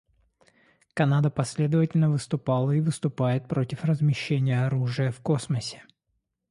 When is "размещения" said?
3.83-4.65